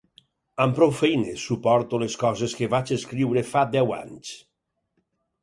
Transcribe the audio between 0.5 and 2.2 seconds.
Amb prou feines suporto les